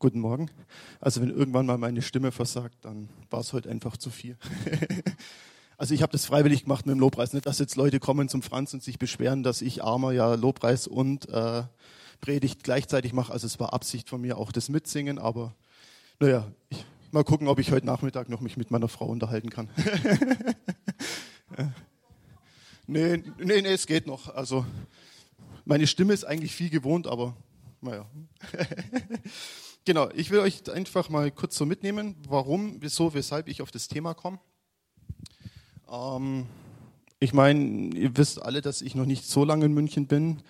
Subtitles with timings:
[0.00, 0.50] Guten Morgen.
[0.98, 4.38] Also wenn irgendwann mal meine Stimme versagt, dann war es heute einfach zu viel.
[5.76, 7.34] also ich habe das freiwillig gemacht mit dem Lobpreis.
[7.34, 10.86] Nicht, dass jetzt Leute kommen zum Franz und sich beschweren, dass ich armer ja Lobpreis
[10.86, 11.64] und äh,
[12.22, 13.30] Predigt gleichzeitig mache.
[13.30, 15.54] Also es war Absicht von mir auch das Mitsingen, aber
[16.18, 19.68] naja, ich, mal gucken, ob ich heute Nachmittag noch mich mit meiner Frau unterhalten kann.
[22.86, 24.34] nee, nee, nee, es geht noch.
[24.34, 24.64] Also
[25.66, 27.36] meine Stimme ist eigentlich viel gewohnt, aber
[27.82, 28.06] naja.
[29.86, 33.88] Genau, ich will euch einfach mal kurz so mitnehmen, warum, wieso, weshalb ich auf das
[33.88, 34.38] Thema komme.
[35.90, 36.46] Ähm,
[37.18, 40.42] ich meine, ihr wisst alle, dass ich noch nicht so lange in München bin.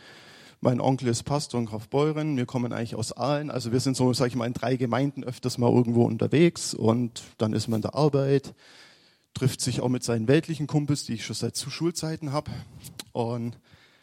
[0.61, 2.37] Mein Onkel ist Pastor in Kaufbeuren.
[2.37, 3.53] Wir kommen eigentlich aus Aalen.
[3.53, 7.23] Also wir sind so, sage ich mal, in drei Gemeinden öfters mal irgendwo unterwegs und
[7.39, 8.53] dann ist man in der Arbeit,
[9.33, 12.51] trifft sich auch mit seinen weltlichen Kumpels, die ich schon seit Schulzeiten habe.
[13.12, 13.59] Und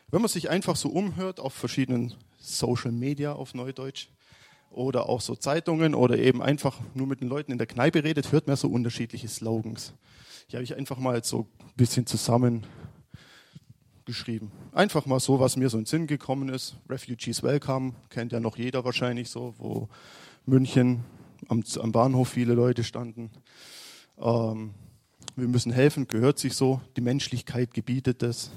[0.10, 4.08] wenn man sich einfach so umhört auf verschiedenen Social Media auf Neudeutsch,
[4.70, 8.32] oder auch so Zeitungen oder eben einfach nur mit den Leuten in der Kneipe redet,
[8.32, 9.94] hört man so unterschiedliche Slogans.
[10.52, 14.52] Die habe ich einfach mal so ein bisschen zusammengeschrieben.
[14.72, 16.78] Einfach mal so, was mir so in den Sinn gekommen ist.
[16.90, 19.90] Refugees Welcome, kennt ja noch jeder wahrscheinlich so, wo
[20.46, 21.04] München
[21.50, 23.32] am, am Bahnhof viele Leute standen.
[24.18, 24.74] Ähm,
[25.36, 26.82] wir müssen helfen, gehört sich so.
[26.96, 28.52] Die Menschlichkeit gebietet es.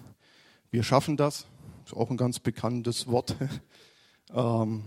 [0.71, 1.47] Wir schaffen das.
[1.85, 3.37] Ist auch ein ganz bekanntes Wort.
[4.35, 4.85] ähm,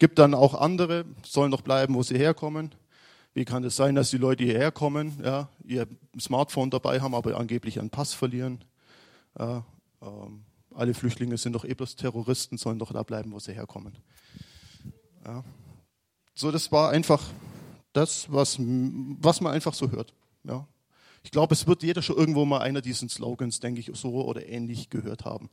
[0.00, 2.74] Gibt dann auch andere, sollen doch bleiben, wo sie herkommen.
[3.34, 5.86] Wie kann es sein, dass die Leute hierher kommen, ja, ihr
[6.18, 8.64] Smartphone dabei haben, aber angeblich einen Pass verlieren?
[9.38, 9.62] Ja,
[10.00, 13.98] ähm, alle Flüchtlinge sind doch eh bloß Terroristen, sollen doch da bleiben, wo sie herkommen.
[15.26, 15.44] Ja.
[16.34, 17.22] So, das war einfach
[17.92, 20.14] das, was, was man einfach so hört.
[20.44, 20.66] Ja.
[21.22, 24.48] Ich glaube, es wird jeder schon irgendwo mal einer diesen Slogans, denke ich, so oder
[24.48, 25.50] ähnlich gehört haben.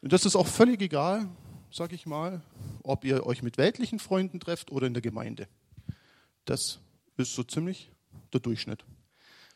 [0.00, 1.28] Und das ist auch völlig egal,
[1.72, 2.42] sag ich mal,
[2.82, 5.48] ob ihr euch mit weltlichen Freunden trefft oder in der Gemeinde.
[6.44, 6.80] Das
[7.16, 7.90] ist so ziemlich
[8.32, 8.84] der Durchschnitt.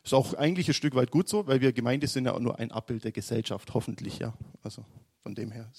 [0.05, 2.71] Ist auch eigentlich ein Stück weit gut so, weil wir Gemeinde sind ja nur ein
[2.71, 4.35] Abbild der Gesellschaft, hoffentlich, ja.
[4.63, 4.85] Also
[5.23, 5.71] von dem her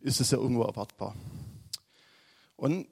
[0.00, 1.14] ist es ja irgendwo erwartbar.
[2.56, 2.86] Und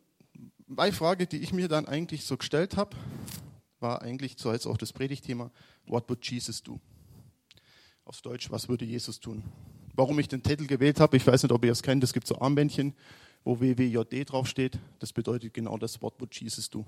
[0.66, 2.96] meine Frage, die ich mir dann eigentlich so gestellt habe,
[3.78, 5.50] war eigentlich so jetzt auch das Predigtthema,
[5.86, 6.80] what would Jesus do?
[8.04, 9.44] Auf Deutsch, was würde Jesus tun?
[9.96, 11.16] Warum ich den Titel gewählt habe.
[11.16, 12.04] Ich weiß nicht, ob ihr es kennt.
[12.04, 12.94] Es gibt so Armbändchen,
[13.44, 14.78] wo WWJD draufsteht.
[14.98, 16.84] Das bedeutet genau das Wort, wo Jesus du.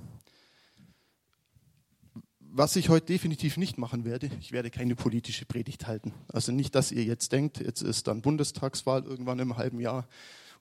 [2.41, 6.13] Was ich heute definitiv nicht machen werde, ich werde keine politische Predigt halten.
[6.29, 10.09] Also nicht, dass ihr jetzt denkt, jetzt ist dann Bundestagswahl irgendwann im halben Jahr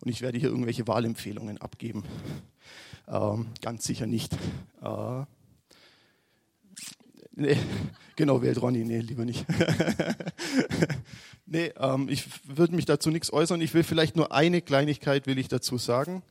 [0.02, 2.04] und ich werde hier irgendwelche Wahlempfehlungen abgeben.
[3.08, 4.34] Ähm, ganz sicher nicht.
[4.82, 5.26] Äh,
[7.38, 7.58] nee,
[8.16, 9.46] genau, wählt Ronny, nee, lieber nicht.
[11.50, 13.62] Nee, ähm, ich würde mich dazu nichts äußern.
[13.62, 16.22] Ich will vielleicht nur eine Kleinigkeit will ich dazu sagen.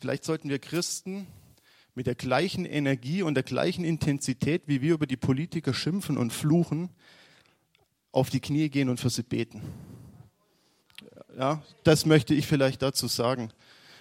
[0.00, 1.28] Vielleicht sollten wir Christen
[1.94, 6.32] mit der gleichen Energie und der gleichen Intensität, wie wir über die Politiker schimpfen und
[6.32, 6.90] fluchen,
[8.10, 9.62] auf die Knie gehen und für sie beten.
[11.38, 13.52] Ja, das möchte ich vielleicht dazu sagen,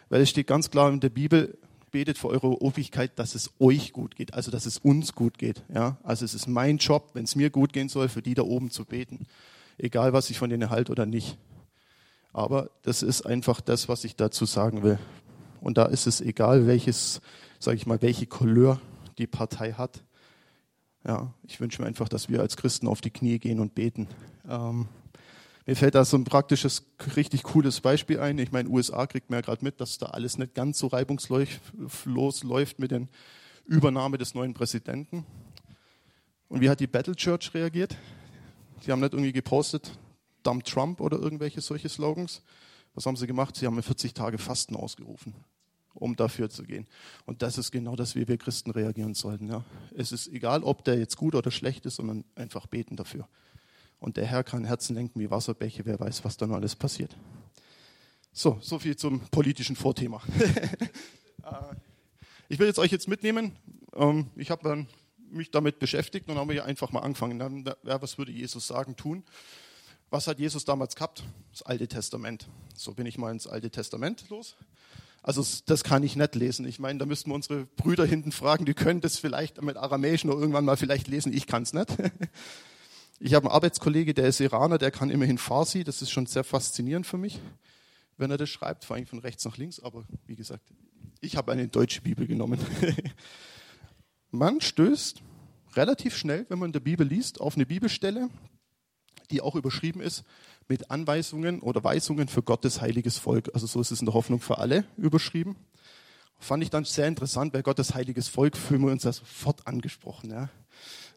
[0.09, 1.55] weil es steht ganz klar in der Bibel,
[1.91, 5.63] betet für eure Ewigkeit, dass es euch gut geht, also dass es uns gut geht.
[5.73, 8.43] Ja, also es ist mein Job, wenn es mir gut gehen soll, für die da
[8.43, 9.27] oben zu beten
[9.79, 11.37] egal was ich von denen halte oder nicht.
[12.31, 14.99] Aber das ist einfach das, was ich dazu sagen will.
[15.61, 17.21] Und da ist es egal, welches,
[17.57, 18.79] sage ich mal, welche Couleur
[19.17, 20.03] die Partei hat.
[21.05, 24.07] Ja, ich wünsche mir einfach, dass wir als Christen auf die Knie gehen und beten.
[24.47, 24.87] Ähm,
[25.69, 26.83] mir fällt da so ein praktisches,
[27.15, 28.39] richtig cooles Beispiel ein.
[28.39, 32.43] Ich meine, USA kriegt mir ja gerade mit, dass da alles nicht ganz so reibungslos
[32.43, 33.07] läuft mit der
[33.65, 35.27] Übernahme des neuen Präsidenten.
[36.47, 37.95] Und wie hat die Battle Church reagiert?
[38.81, 39.91] Sie haben nicht irgendwie gepostet,
[40.41, 42.41] Dump Trump oder irgendwelche solche Slogans.
[42.95, 43.55] Was haben sie gemacht?
[43.55, 45.35] Sie haben 40 Tage Fasten ausgerufen,
[45.93, 46.87] um dafür zu gehen.
[47.27, 49.47] Und das ist genau das, wie wir Christen reagieren sollten.
[49.47, 49.63] Ja.
[49.95, 53.27] Es ist egal, ob der jetzt gut oder schlecht ist, sondern einfach beten dafür.
[53.99, 57.15] Und der Herr kann Herzen lenken wie Wasserbäche, wer weiß, was dann alles passiert.
[58.31, 60.21] So, so viel zum politischen Vorthema.
[61.41, 61.75] Äh,
[62.49, 63.55] ich will jetzt euch jetzt mitnehmen.
[63.95, 64.85] Ähm, ich habe
[65.31, 67.65] mich damit beschäftigt und haben wir einfach mal angefangen.
[67.83, 69.23] Ja, was würde Jesus sagen, tun?
[70.09, 71.23] Was hat Jesus damals gehabt?
[71.51, 72.49] Das Alte Testament.
[72.75, 74.57] So bin ich mal ins Alte Testament los.
[75.21, 76.67] Also das kann ich nicht lesen.
[76.67, 80.23] Ich meine, da müssten wir unsere Brüder hinten fragen, die können das vielleicht mit Aramäisch
[80.23, 81.33] noch irgendwann mal vielleicht lesen.
[81.33, 81.89] Ich kann es nicht.
[83.21, 85.83] Ich habe einen Arbeitskollege, der ist Iraner, der kann immerhin Farsi.
[85.83, 87.39] Das ist schon sehr faszinierend für mich,
[88.17, 89.81] wenn er das schreibt, vor allem von rechts nach links.
[89.81, 90.63] Aber wie gesagt,
[91.19, 92.59] ich habe eine deutsche Bibel genommen.
[94.31, 95.21] Man stößt
[95.75, 98.29] relativ schnell, wenn man in der Bibel liest, auf eine Bibelstelle,
[99.31, 100.23] die auch überschrieben ist
[100.67, 103.49] mit Anweisungen oder Weisungen für Gottes heiliges Volk.
[103.53, 105.55] Also so ist es in der Hoffnung für alle überschrieben.
[106.37, 110.29] Fand ich dann sehr interessant, weil Gottes heiliges Volk fühlen wir uns da sofort angesprochen.
[110.29, 110.49] Ja.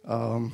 [0.04, 0.52] Ähm,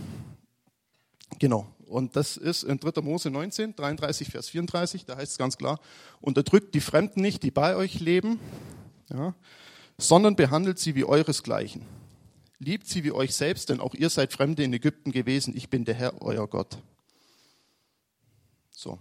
[1.39, 1.67] genau.
[1.87, 3.01] Und das ist in 3.
[3.01, 5.81] Mose 19, 33, Vers 34, da heißt es ganz klar,
[6.21, 8.39] unterdrückt die Fremden nicht, die bei euch leben,
[9.11, 9.35] ja,
[9.97, 11.83] sondern behandelt sie wie euresgleichen.
[12.59, 15.57] Liebt sie wie euch selbst, denn auch ihr seid Fremde in Ägypten gewesen.
[15.57, 16.79] Ich bin der Herr, euer Gott.
[18.71, 18.99] So.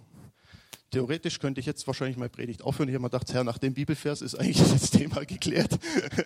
[0.91, 2.87] Theoretisch könnte ich jetzt wahrscheinlich meine Predigt aufhören.
[2.87, 5.77] Ich habe mir gedacht, Herr, nach dem Bibelvers ist eigentlich das Thema geklärt.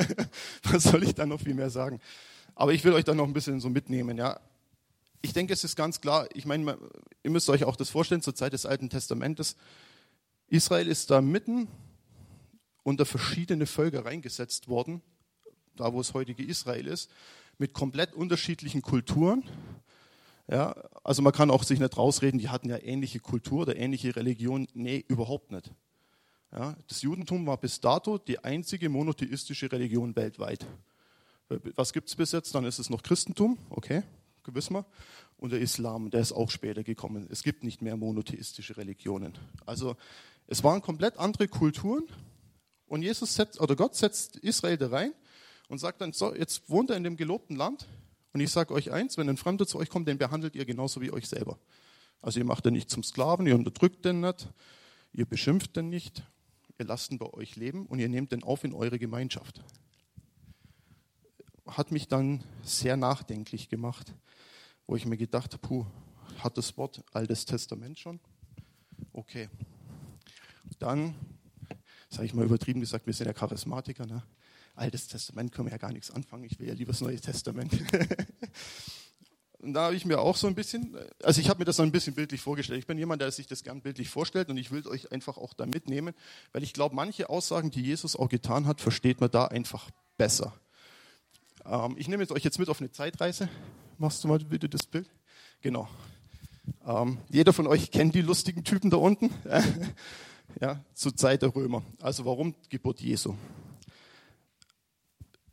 [0.64, 2.00] Was soll ich da noch viel mehr sagen?
[2.54, 4.18] Aber ich will euch da noch ein bisschen so mitnehmen.
[4.18, 4.40] Ja,
[5.22, 6.78] ich denke, es ist ganz klar, ich meine,
[7.24, 9.56] ihr müsst euch auch das vorstellen, zur Zeit des Alten Testamentes,
[10.48, 11.68] Israel ist da mitten
[12.84, 15.02] unter verschiedene Völker reingesetzt worden,
[15.76, 17.12] da wo es heutige Israel ist,
[17.58, 19.44] mit komplett unterschiedlichen Kulturen.
[20.48, 24.16] Ja, also man kann auch sich nicht rausreden, die hatten ja ähnliche Kultur oder ähnliche
[24.16, 24.68] Religion.
[24.74, 25.72] Nee, überhaupt nicht.
[26.52, 30.66] Ja, das Judentum war bis dato die einzige monotheistische Religion weltweit.
[31.76, 32.54] Was gibt es bis jetzt?
[32.56, 34.04] Dann ist es noch Christentum, okay
[34.46, 34.86] wissen wir.
[35.38, 37.28] Und der Islam, der ist auch später gekommen.
[37.32, 39.38] Es gibt nicht mehr monotheistische Religionen.
[39.66, 39.96] Also
[40.48, 42.04] es waren komplett andere Kulturen.
[42.88, 45.14] Und Jesus setzt, oder Gott setzt Israel da rein
[45.70, 47.88] und sagt dann, so, jetzt wohnt er in dem gelobten Land.
[48.34, 51.02] Und ich sage euch eins, wenn ein Fremder zu euch kommt, den behandelt ihr genauso
[51.02, 51.58] wie euch selber.
[52.22, 54.48] Also ihr macht den nicht zum Sklaven, ihr unterdrückt den nicht,
[55.14, 56.24] ihr beschimpft den nicht,
[56.78, 59.64] ihr lasst ihn bei euch leben und ihr nehmt den auf in eure Gemeinschaft.
[61.72, 64.14] Hat mich dann sehr nachdenklich gemacht
[64.92, 65.86] wo ich mir gedacht habe, puh,
[66.40, 68.20] hat das Wort Altes Testament schon?
[69.14, 69.48] Okay.
[70.80, 71.16] Dann,
[72.10, 74.22] sage ich mal übertrieben gesagt, wir sind ja Charismatiker, ne?
[74.76, 77.72] Altes Testament können wir ja gar nichts anfangen, ich will ja lieber das Neue Testament.
[79.60, 81.84] und da habe ich mir auch so ein bisschen, also ich habe mir das so
[81.84, 82.80] ein bisschen bildlich vorgestellt.
[82.80, 85.54] Ich bin jemand, der sich das gern bildlich vorstellt und ich will euch einfach auch
[85.54, 86.14] da mitnehmen,
[86.52, 90.54] weil ich glaube, manche Aussagen, die Jesus auch getan hat, versteht man da einfach besser.
[91.66, 93.50] Ähm, ich nehme euch jetzt mit auf eine Zeitreise.
[93.98, 95.10] Machst du mal bitte das Bild?
[95.62, 95.88] Genau.
[96.86, 99.30] Ähm, jeder von euch kennt die lustigen Typen da unten.
[100.62, 101.84] ja, zur Zeit der Römer.
[102.02, 103.36] Also warum Geburt Jesu?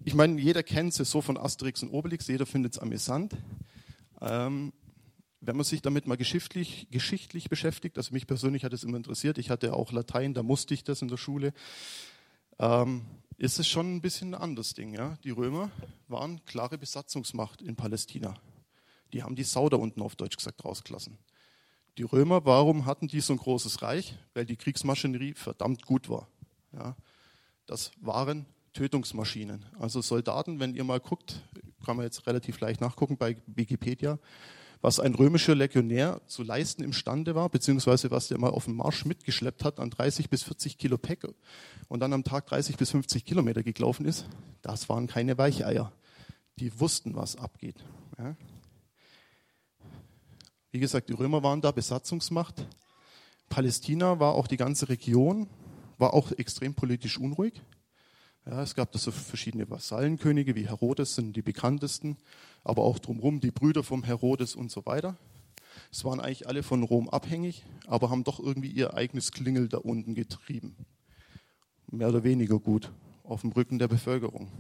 [0.05, 3.37] Ich meine, jeder kennt sie so von Asterix und Obelix, jeder findet es amüsant.
[4.21, 4.73] Ähm,
[5.41, 9.39] wenn man sich damit mal geschichtlich, geschichtlich beschäftigt, also mich persönlich hat es immer interessiert,
[9.39, 11.53] ich hatte auch Latein, da musste ich das in der Schule,
[12.59, 13.03] ähm,
[13.39, 14.93] ist es schon ein bisschen ein anderes Ding.
[14.95, 15.17] Ja?
[15.25, 15.71] Die Römer
[16.09, 18.35] waren klare Besatzungsmacht in Palästina.
[19.13, 21.17] Die haben die Sau da unten auf Deutsch gesagt rausgelassen.
[21.97, 24.17] Die Römer, warum hatten die so ein großes Reich?
[24.35, 26.29] Weil die Kriegsmaschinerie verdammt gut war.
[26.73, 26.97] Ja?
[27.67, 29.65] Das waren Tötungsmaschinen.
[29.79, 31.43] Also Soldaten, wenn ihr mal guckt,
[31.85, 34.19] kann man jetzt relativ leicht nachgucken bei Wikipedia,
[34.81, 39.05] was ein römischer Legionär zu leisten imstande war, beziehungsweise was der mal auf dem Marsch
[39.05, 41.27] mitgeschleppt hat an 30 bis 40 Kilo Päck
[41.89, 44.27] und dann am Tag 30 bis 50 Kilometer gelaufen ist,
[44.63, 45.93] das waren keine Weicheier.
[46.59, 47.77] Die wussten, was abgeht.
[48.19, 48.37] Ja.
[50.71, 52.67] Wie gesagt, die Römer waren da Besatzungsmacht.
[53.49, 55.49] Palästina war auch die ganze Region,
[55.97, 57.55] war auch extrem politisch unruhig.
[58.49, 62.17] Ja, es gab da so verschiedene Vasallenkönige, wie Herodes sind die bekanntesten,
[62.65, 65.19] aber auch drumherum die Brüder vom Herodes und so weiter.
[65.93, 69.77] Es waren eigentlich alle von Rom abhängig, aber haben doch irgendwie ihr eigenes Klingel da
[69.77, 70.75] unten getrieben.
[71.91, 72.91] Mehr oder weniger gut,
[73.23, 74.51] auf dem Rücken der Bevölkerung.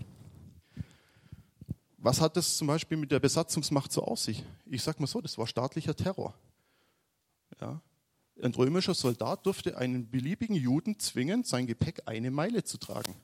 [1.96, 4.44] Was hat das zum Beispiel mit der Besatzungsmacht so auf sich?
[4.66, 6.34] Ich sage mal so, das war staatlicher Terror.
[7.58, 7.80] Ja?
[8.42, 13.14] Ein römischer Soldat durfte einen beliebigen Juden zwingen, sein Gepäck eine Meile zu tragen.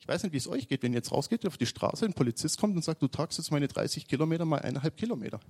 [0.00, 2.14] Ich weiß nicht, wie es euch geht, wenn ihr jetzt rausgeht auf die Straße, ein
[2.14, 5.40] Polizist kommt und sagt, du tragst jetzt meine 30 Kilometer mal eineinhalb Kilometer.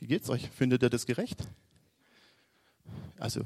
[0.00, 0.48] Wie geht's euch?
[0.50, 1.46] Findet ihr das gerecht?
[3.18, 3.42] Also,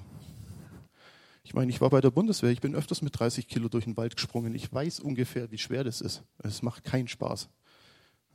[1.43, 3.97] ich meine, ich war bei der Bundeswehr, ich bin öfters mit 30 Kilo durch den
[3.97, 4.55] Wald gesprungen.
[4.55, 6.23] Ich weiß ungefähr, wie schwer das ist.
[6.39, 7.49] Es macht keinen Spaß.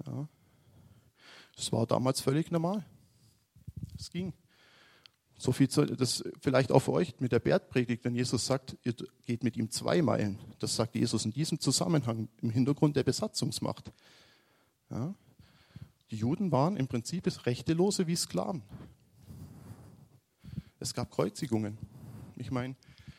[0.06, 0.28] Ja.
[1.72, 2.84] War damals völlig normal.
[3.98, 4.34] Es ging.
[5.38, 8.94] So viel zu, das vielleicht auch für euch mit der Bergpredigt, wenn Jesus sagt, ihr
[9.26, 10.40] geht mit ihm zwei Meilen.
[10.60, 13.92] Das sagt Jesus in diesem Zusammenhang im Hintergrund der Besatzungsmacht.
[14.90, 15.14] Ja.
[16.12, 18.62] Die Juden waren im Prinzip Rechtelose wie Sklaven.
[20.80, 21.78] Es gab Kreuzigungen.
[22.38, 22.76] Ich meine,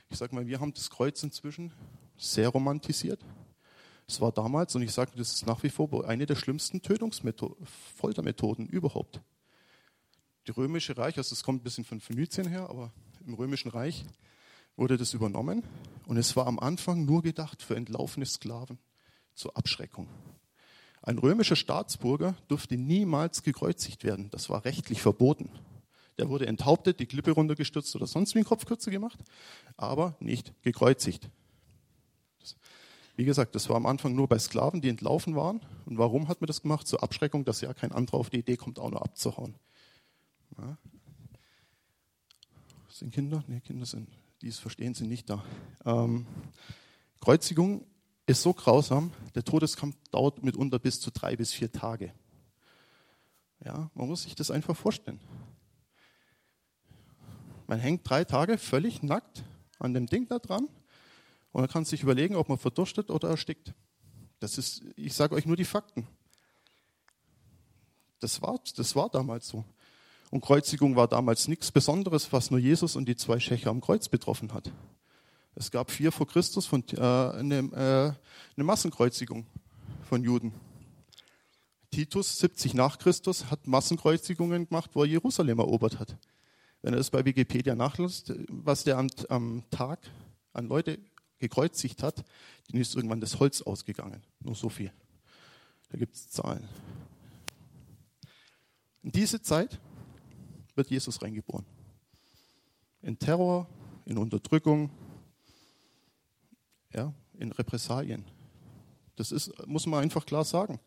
[0.08, 1.72] ich sage mal, wir haben das Kreuz inzwischen
[2.16, 3.20] sehr romantisiert.
[4.08, 7.66] Es war damals, und ich sage, das ist nach wie vor eine der schlimmsten Tötungsmethoden,
[7.96, 9.20] Foltermethoden überhaupt
[10.52, 12.92] römische Reich, also es kommt ein bisschen von Phönizien her, aber
[13.26, 14.04] im römischen Reich
[14.76, 15.62] wurde das übernommen
[16.06, 18.78] und es war am Anfang nur gedacht für entlaufene Sklaven
[19.34, 20.08] zur Abschreckung.
[21.02, 24.28] Ein römischer Staatsbürger durfte niemals gekreuzigt werden.
[24.30, 25.50] Das war rechtlich verboten.
[26.18, 29.18] Der wurde enthauptet, die Klippe runtergestürzt oder sonst wie ein Kopf kürzer gemacht,
[29.76, 31.28] aber nicht gekreuzigt.
[33.16, 35.60] Wie gesagt, das war am Anfang nur bei Sklaven, die entlaufen waren.
[35.86, 36.86] Und warum hat man das gemacht?
[36.86, 39.54] Zur Abschreckung, dass ja kein anderer auf die Idee kommt, auch nur abzuhauen.
[40.58, 40.78] Ja.
[42.88, 43.44] Sind Kinder?
[43.46, 44.08] Nee, Kinder sind,
[44.40, 45.44] die es verstehen, sind nicht da.
[45.84, 46.26] Ähm,
[47.20, 47.86] Kreuzigung
[48.26, 52.12] ist so grausam, der Todeskampf dauert mitunter bis zu drei bis vier Tage.
[53.64, 55.20] Ja, man muss sich das einfach vorstellen.
[57.66, 59.44] Man hängt drei Tage völlig nackt
[59.78, 60.68] an dem Ding da dran
[61.52, 63.74] und man kann sich überlegen, ob man verdurstet oder erstickt.
[64.38, 66.06] Das ist, ich sage euch nur die Fakten.
[68.20, 69.64] Das war, das war damals so.
[70.30, 74.08] Und Kreuzigung war damals nichts Besonderes, was nur Jesus und die zwei Schächer am Kreuz
[74.08, 74.72] betroffen hat.
[75.54, 79.46] Es gab vier vor Christus von, äh, eine, äh, eine Massenkreuzigung
[80.02, 80.52] von Juden.
[81.90, 86.16] Titus 70 nach Christus hat Massenkreuzigungen gemacht, wo er Jerusalem erobert hat.
[86.82, 90.00] Wenn er das bei Wikipedia nachlässt, was der am, am Tag
[90.52, 90.98] an Leute
[91.38, 92.24] gekreuzigt hat,
[92.68, 94.22] denen ist irgendwann das Holz ausgegangen.
[94.40, 94.92] Nur so viel.
[95.90, 96.68] Da gibt es Zahlen.
[99.02, 99.78] In diese Zeit
[100.76, 101.66] wird Jesus reingeboren.
[103.02, 103.68] In Terror,
[104.04, 104.90] in Unterdrückung,
[106.92, 108.24] ja, in Repressalien.
[109.16, 110.78] Das ist, muss man einfach klar sagen.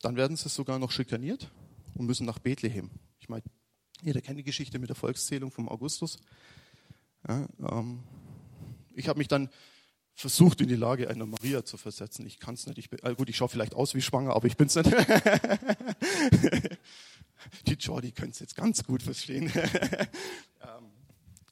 [0.00, 1.50] Dann werden sie sogar noch schikaniert
[1.94, 2.90] und müssen nach Bethlehem.
[3.18, 3.42] Ich meine,
[4.02, 6.18] jeder kennt die Geschichte mit der Volkszählung vom Augustus.
[7.26, 8.02] Ja, ähm,
[8.94, 9.48] ich habe mich dann
[10.16, 12.26] versucht, in die Lage einer Maria zu versetzen.
[12.26, 12.78] Ich kann es nicht.
[12.78, 14.90] Ich bin, also gut, ich schaue vielleicht aus wie schwanger, aber ich bin es nicht.
[17.66, 19.52] die Jordi können es jetzt ganz gut verstehen.
[19.54, 20.90] ähm,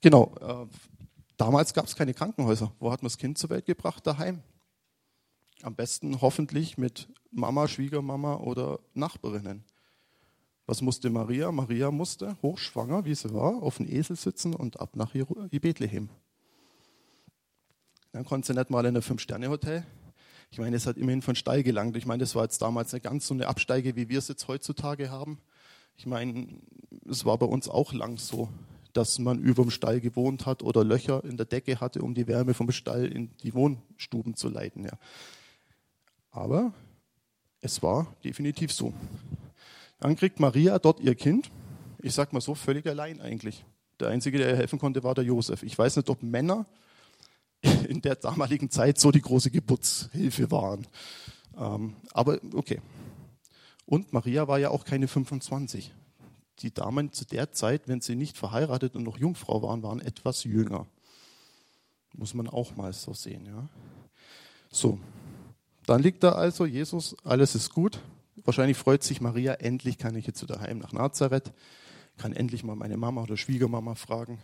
[0.01, 0.35] genau.
[0.41, 0.67] Äh,
[1.37, 2.73] damals gab es keine Krankenhäuser.
[2.81, 4.07] Wo hat man das Kind zur Welt gebracht?
[4.07, 4.43] Daheim.
[5.63, 9.63] Am besten hoffentlich mit Mama, Schwiegermama oder Nachbarinnen.
[10.67, 11.53] Was musste Maria?
[11.53, 16.09] Maria musste, hochschwanger wie sie war, auf den Esel sitzen und ab nach Bethlehem.
[18.15, 19.85] Dann konnte sie nicht mal in ein Fünf-Sterne-Hotel.
[20.53, 21.97] Ich meine, es hat immerhin von Stall gelangt.
[21.97, 24.47] Ich meine, das war jetzt damals nicht ganz so eine Absteige, wie wir es jetzt
[24.47, 25.41] heutzutage haben.
[25.97, 26.47] Ich meine,
[27.11, 28.49] es war bei uns auch lang so,
[28.93, 32.29] dass man über dem Stall gewohnt hat oder Löcher in der Decke hatte, um die
[32.29, 34.85] Wärme vom Stall in die Wohnstuben zu leiten.
[34.85, 34.93] Ja.
[36.31, 36.73] Aber
[37.63, 38.95] es war definitiv so.
[39.99, 41.51] Dann kriegt Maria dort ihr Kind.
[41.99, 43.65] Ich sag mal so, völlig allein eigentlich.
[43.99, 45.65] Der Einzige, der ihr helfen konnte, war der Josef.
[45.65, 46.65] Ich weiß nicht, ob Männer
[47.89, 50.87] in der damaligen Zeit so die große Geburtshilfe waren.
[51.57, 52.81] Ähm, aber okay.
[53.87, 55.93] Und Maria war ja auch keine 25.
[56.61, 60.45] Die Damen zu der Zeit, wenn sie nicht verheiratet und noch Jungfrau waren, waren etwas
[60.45, 60.87] jünger.
[62.15, 63.45] Muss man auch mal so sehen.
[63.47, 63.69] Ja?
[64.71, 64.99] So,
[65.87, 68.01] dann liegt da also Jesus, alles ist gut.
[68.45, 71.53] Wahrscheinlich freut sich Maria, endlich kann ich jetzt wieder heim nach Nazareth,
[72.17, 74.39] kann endlich mal meine Mama oder Schwiegermama fragen,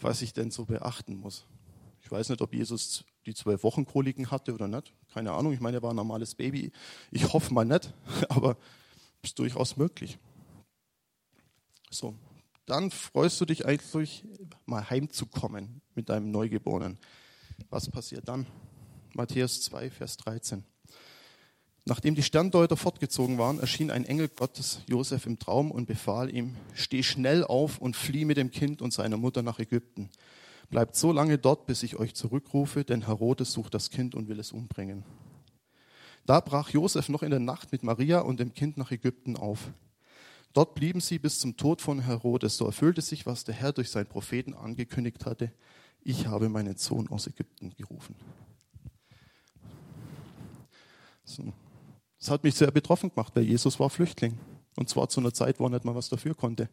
[0.00, 1.44] was ich denn so beachten muss.
[2.02, 4.92] Ich weiß nicht, ob Jesus die zwölf Wochen Koliken hatte oder nicht.
[5.14, 5.52] Keine Ahnung.
[5.52, 6.72] Ich meine, er war ein normales Baby.
[7.10, 7.92] Ich hoffe mal nicht,
[8.28, 8.56] aber
[9.22, 10.18] ist durchaus möglich.
[11.90, 12.14] So,
[12.66, 14.24] dann freust du dich eigentlich,
[14.66, 16.98] mal heimzukommen mit deinem Neugeborenen.
[17.70, 18.46] Was passiert dann?
[19.14, 20.64] Matthäus 2, Vers 13.
[21.84, 26.56] Nachdem die Sterndeuter fortgezogen waren, erschien ein Engel Gottes Josef im Traum und befahl ihm,
[26.74, 30.08] steh schnell auf und flieh mit dem Kind und seiner Mutter nach Ägypten.
[30.72, 34.40] Bleibt so lange dort, bis ich euch zurückrufe, denn Herodes sucht das Kind und will
[34.40, 35.04] es umbringen.
[36.24, 39.70] Da brach Josef noch in der Nacht mit Maria und dem Kind nach Ägypten auf.
[40.54, 42.56] Dort blieben sie bis zum Tod von Herodes.
[42.56, 45.52] So erfüllte sich, was der Herr durch seinen Propheten angekündigt hatte.
[46.00, 48.16] Ich habe meinen Sohn aus Ägypten gerufen.
[52.18, 54.38] Das hat mich sehr betroffen gemacht, weil Jesus war Flüchtling.
[54.76, 56.70] Und zwar zu einer Zeit, wo er nicht mal was dafür konnte.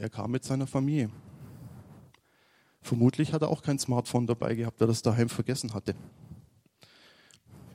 [0.00, 1.10] Er kam mit seiner Familie.
[2.80, 5.94] Vermutlich hat er auch kein Smartphone dabei gehabt, weil er das daheim vergessen hatte.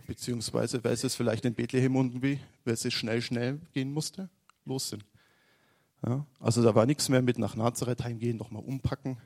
[0.07, 4.29] Beziehungsweise, weil es vielleicht in Bethlehem irgendwie, weil es schnell, schnell gehen musste,
[4.65, 5.05] los sind.
[6.05, 9.17] Ja, also da war nichts mehr mit nach Nazareth heimgehen, nochmal umpacken,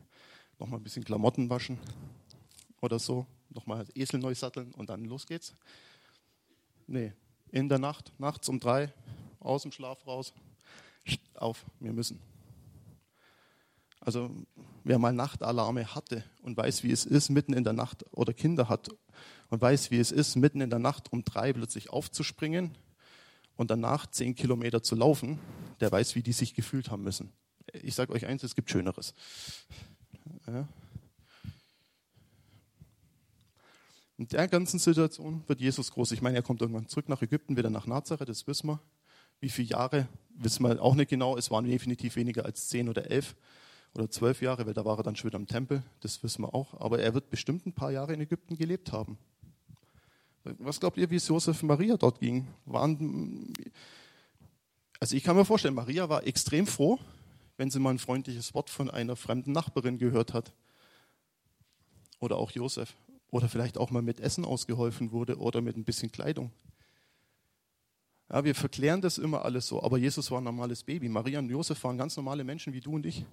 [0.60, 1.80] nochmal ein bisschen Klamotten waschen
[2.82, 5.54] oder so, nochmal Esel neu satteln und dann los geht's.
[6.86, 7.14] Nee,
[7.52, 8.94] in der Nacht, nachts um drei,
[9.40, 10.34] aus dem Schlaf raus,
[11.34, 12.20] auf, wir müssen.
[14.08, 14.32] Also
[14.86, 18.70] wer mal Nachtalarme hatte und weiß, wie es ist, mitten in der Nacht oder Kinder
[18.70, 18.88] hat
[19.50, 22.78] und weiß, wie es ist, mitten in der Nacht um drei plötzlich aufzuspringen
[23.58, 25.40] und danach zehn Kilometer zu laufen,
[25.82, 27.34] der weiß, wie die sich gefühlt haben müssen.
[27.74, 29.14] Ich sage euch eins, es gibt Schöneres.
[30.48, 30.70] Ja.
[34.18, 36.14] In der ganzen Situation wird Jesus groß.
[36.14, 38.80] Ich meine, er kommt irgendwann zurück nach Ägypten, wieder nach Nazareth, das wissen wir.
[39.42, 41.36] Wie viele Jahre, wissen wir auch nicht genau.
[41.36, 43.36] Es waren definitiv weniger als zehn oder elf
[43.98, 46.54] oder zwölf Jahre, weil da war er dann schon wieder im Tempel, das wissen wir
[46.54, 46.80] auch.
[46.80, 49.18] Aber er wird bestimmt ein paar Jahre in Ägypten gelebt haben.
[50.44, 52.48] Was glaubt ihr, wie es Josef und Maria dort ging?
[52.66, 53.52] Waren,
[55.00, 57.00] also ich kann mir vorstellen, Maria war extrem froh,
[57.58, 60.54] wenn sie mal ein freundliches Wort von einer fremden Nachbarin gehört hat.
[62.20, 62.96] Oder auch Josef.
[63.30, 66.52] Oder vielleicht auch mal mit Essen ausgeholfen wurde oder mit ein bisschen Kleidung.
[68.30, 71.10] Ja, wir verklären das immer alles so, aber Jesus war ein normales Baby.
[71.10, 73.26] Maria und Josef waren ganz normale Menschen wie du und ich,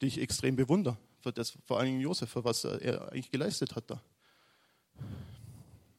[0.00, 0.96] die ich extrem bewundere.
[1.20, 4.00] Für das, vor allem Josef, für was er eigentlich geleistet hat da.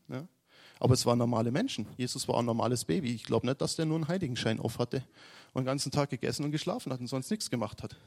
[0.08, 0.28] Ja?
[0.80, 1.86] Aber es waren normale Menschen.
[1.98, 3.14] Jesus war ein normales Baby.
[3.14, 5.04] Ich glaube nicht, dass der nur einen Heiligenschein auf hatte
[5.54, 7.98] und den ganzen Tag gegessen und geschlafen hat und sonst nichts gemacht hat.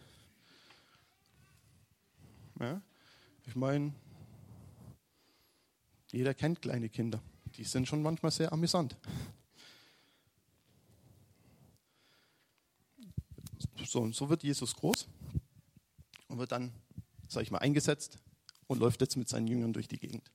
[2.58, 2.80] Ja?
[3.46, 3.92] Ich meine,
[6.12, 7.20] jeder kennt kleine Kinder.
[7.56, 8.96] Die sind schon manchmal sehr amüsant.
[13.84, 15.06] So, und so wird Jesus groß
[16.32, 16.72] und wird dann,
[17.28, 18.18] sage ich mal, eingesetzt
[18.66, 20.32] und läuft jetzt mit seinen Jüngern durch die Gegend.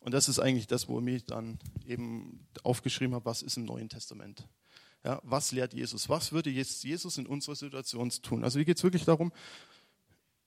[0.00, 3.64] Und das ist eigentlich das, wo ich mich dann eben aufgeschrieben habe, was ist im
[3.64, 4.46] Neuen Testament.
[5.04, 6.08] Ja, was lehrt Jesus?
[6.08, 8.44] Was würde jetzt Jesus in unserer Situation tun?
[8.44, 9.32] Also, hier geht es wirklich darum,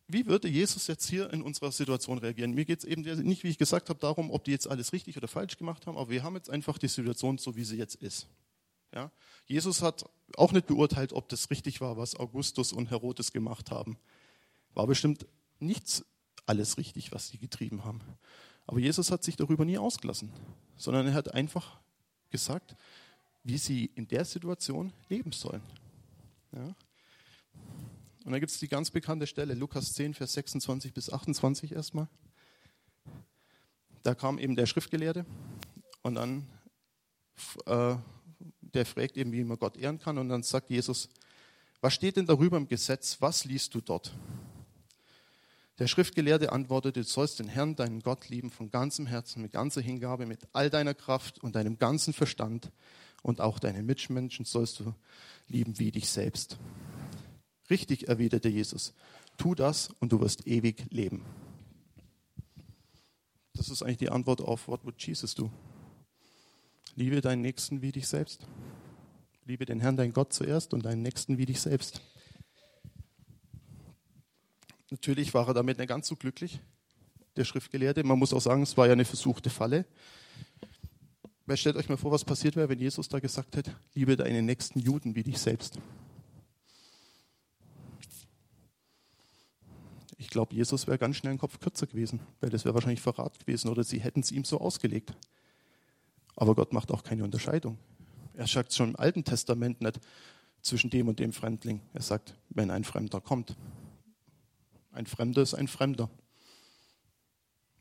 [0.08, 2.52] wie würde Jesus jetzt hier in unserer Situation reagieren?
[2.52, 5.18] Mir geht es eben nicht, wie ich gesagt habe, darum, ob die jetzt alles richtig
[5.18, 7.96] oder falsch gemacht haben, aber wir haben jetzt einfach die Situation so, wie sie jetzt
[7.96, 8.28] ist.
[8.94, 9.12] Ja?
[9.46, 13.98] Jesus hat auch nicht beurteilt, ob das richtig war, was Augustus und Herodes gemacht haben.
[14.74, 15.26] War bestimmt
[15.60, 16.06] nichts
[16.46, 18.02] alles richtig, was sie getrieben haben.
[18.68, 20.32] Aber Jesus hat sich darüber nie ausgelassen,
[20.78, 21.80] sondern er hat einfach
[22.30, 22.76] gesagt,
[23.44, 25.62] wie sie in der Situation leben sollen.
[26.54, 26.76] Ja?
[28.24, 32.08] Und da gibt es die ganz bekannte Stelle, Lukas 10, Vers 26 bis 28 erstmal.
[34.04, 35.26] Da kam eben der Schriftgelehrte
[36.04, 36.48] und dann,
[37.66, 37.96] äh,
[38.62, 40.18] der fragt eben, wie man Gott ehren kann.
[40.18, 41.10] Und dann sagt Jesus,
[41.82, 43.18] was steht denn darüber im Gesetz?
[43.20, 44.14] Was liest du dort?
[45.80, 49.82] Der Schriftgelehrte antwortete, du sollst den Herrn, deinen Gott lieben von ganzem Herzen, mit ganzer
[49.82, 52.72] Hingabe, mit all deiner Kraft und deinem ganzen Verstand.
[53.24, 54.94] Und auch deine Mitmenschen sollst du
[55.48, 56.58] lieben wie dich selbst.
[57.70, 58.94] Richtig, erwiderte Jesus.
[59.38, 61.26] Tu das und du wirst ewig leben.
[63.54, 65.52] Das ist eigentlich die Antwort auf What would Jesus do?
[66.96, 68.46] Liebe deinen Nächsten wie dich selbst.
[69.46, 72.02] Liebe den Herrn, dein Gott zuerst und deinen Nächsten wie dich selbst.
[74.92, 76.60] Natürlich war er damit nicht ganz so glücklich,
[77.38, 78.04] der Schriftgelehrte.
[78.04, 79.86] Man muss auch sagen, es war ja eine versuchte Falle.
[81.46, 84.42] Weil stellt euch mal vor, was passiert wäre, wenn Jesus da gesagt hätte, liebe deine
[84.42, 85.80] nächsten Juden wie dich selbst.
[90.18, 93.40] Ich glaube, Jesus wäre ganz schnell einen Kopf kürzer gewesen, weil das wäre wahrscheinlich Verrat
[93.40, 95.14] gewesen oder sie hätten es ihm so ausgelegt.
[96.36, 97.78] Aber Gott macht auch keine Unterscheidung.
[98.34, 100.00] Er sagt schon im Alten Testament nicht
[100.62, 101.82] zwischen dem und dem Fremdling.
[101.94, 103.56] Er sagt, wenn ein Fremder kommt.
[104.92, 106.10] Ein Fremder ist ein Fremder.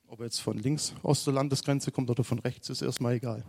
[0.06, 3.44] Ob er jetzt von links aus der Landesgrenze kommt oder von rechts, ist erstmal egal.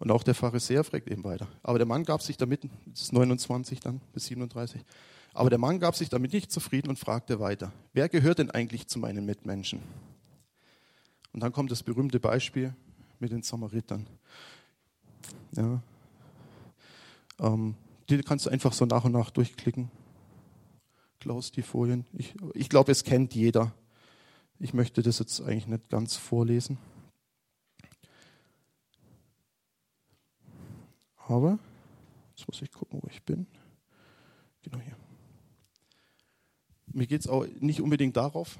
[0.00, 1.46] Und auch der Pharisäer fragt eben weiter.
[1.62, 4.84] Aber der Mann gab sich damit, das ist 29 dann bis 37,
[5.32, 8.86] aber der Mann gab sich damit nicht zufrieden und fragte weiter, wer gehört denn eigentlich
[8.86, 9.80] zu meinen Mitmenschen?
[11.32, 12.74] Und dann kommt das berühmte Beispiel
[13.18, 14.06] mit den Samaritern.
[15.52, 15.80] Ja.
[17.40, 17.74] Ähm,
[18.08, 19.90] die kannst du einfach so nach und nach durchklicken.
[21.24, 22.06] Klaus, die Folien.
[22.12, 23.72] Ich, ich glaube, es kennt jeder.
[24.58, 26.76] Ich möchte das jetzt eigentlich nicht ganz vorlesen.
[31.16, 31.58] Aber,
[32.36, 33.46] jetzt muss ich gucken, wo ich bin.
[34.62, 34.96] Genau hier
[36.94, 38.58] mir geht es auch nicht unbedingt darauf,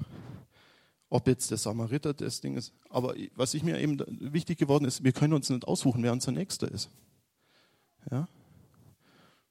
[1.09, 2.73] ob jetzt der Samariter das Ding ist.
[2.89, 3.99] Aber was ich mir eben
[4.33, 6.89] wichtig geworden ist, wir können uns nicht aussuchen, wer unser Nächster ist.
[8.11, 8.27] Ja?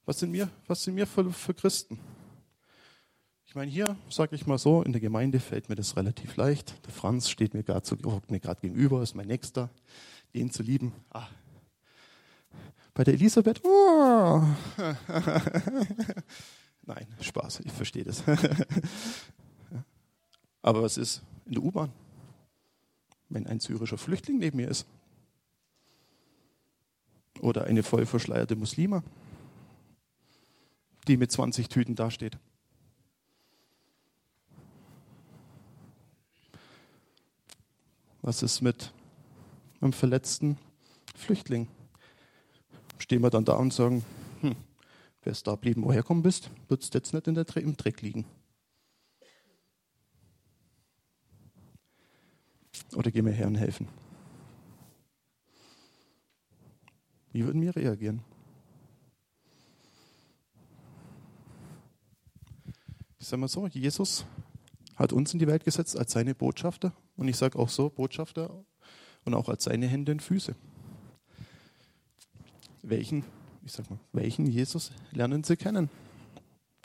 [0.05, 1.99] Was sind wir, was sind wir für, für Christen?
[3.55, 6.75] Ich meine, hier, sage ich mal so, in der Gemeinde fällt mir das relativ leicht.
[6.87, 7.87] Der Franz steht mir gerade
[8.61, 9.71] gegenüber, ist mein Nächster,
[10.35, 10.93] den zu lieben.
[11.11, 11.29] Ah.
[12.95, 14.43] Bei der Elisabeth, oh.
[16.83, 18.25] Nein, Spaß, ich verstehe das.
[20.63, 21.93] Aber was ist in der U-Bahn,
[23.29, 24.85] wenn ein syrischer Flüchtling neben mir ist?
[27.39, 29.05] Oder eine voll verschleierte Muslima,
[31.07, 32.37] die mit 20 Tüten dasteht?
[38.25, 38.91] Was ist mit
[39.83, 40.57] einem verletzten
[41.15, 41.69] Flüchtling?
[42.97, 44.03] Stehen wir dann da und sagen,
[44.41, 44.57] hm,
[45.25, 48.25] wärst da blieben, woher kommen bist, würdest jetzt nicht in der, im Dreck liegen.
[52.95, 53.89] Oder geh mir her und helfen.
[57.33, 58.23] Wie würden wir reagieren?
[63.19, 64.25] ich sage mal so, Jesus
[64.97, 68.65] hat uns in die Welt gesetzt als seine Botschafter und ich sage auch so, Botschafter
[69.25, 70.55] und auch als seine Hände und Füße.
[72.83, 73.25] Welchen,
[73.65, 75.89] ich sag mal, welchen Jesus lernen Sie kennen?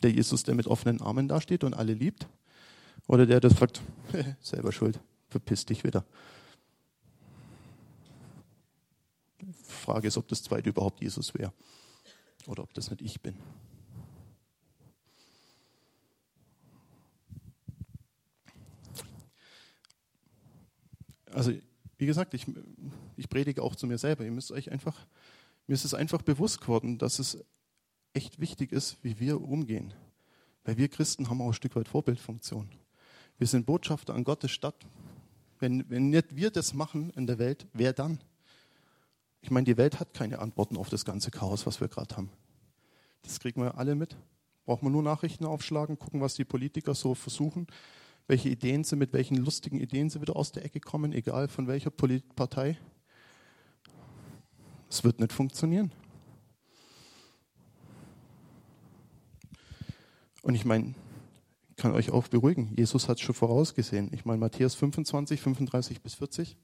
[0.02, 2.26] Der Jesus, der mit offenen Armen dasteht und alle liebt?
[3.06, 3.82] Oder der, der sagt,
[4.40, 6.04] selber schuld, verpiss dich wieder.
[9.64, 11.52] Frage ist, ob das zweite überhaupt Jesus wäre
[12.46, 13.36] oder ob das nicht ich bin.
[21.32, 21.52] Also,
[21.98, 22.46] wie gesagt, ich,
[23.16, 24.24] ich predige auch zu mir selber.
[24.24, 25.06] Ihr müsst euch einfach,
[25.66, 27.44] mir ist es einfach bewusst geworden, dass es
[28.14, 29.94] echt wichtig ist, wie wir umgehen.
[30.64, 32.68] Weil wir Christen haben auch ein Stück weit Vorbildfunktion.
[33.38, 34.86] Wir sind Botschafter an Gottes Stadt.
[35.58, 38.20] Wenn, wenn nicht wir das machen in der Welt, wer dann?
[39.42, 42.30] Ich meine, die Welt hat keine Antworten auf das ganze Chaos, was wir gerade haben.
[43.22, 44.16] Das kriegen wir alle mit.
[44.64, 47.66] Braucht man nur Nachrichten aufschlagen, gucken, was die Politiker so versuchen,
[48.30, 51.66] welche Ideen sie, mit welchen lustigen Ideen sie wieder aus der Ecke kommen, egal von
[51.66, 52.78] welcher Partei.
[54.88, 55.90] Es wird nicht funktionieren.
[60.42, 60.94] Und ich meine,
[61.70, 64.10] ich kann euch auch beruhigen, Jesus hat es schon vorausgesehen.
[64.12, 66.56] Ich meine, Matthäus 25, 35 bis 40.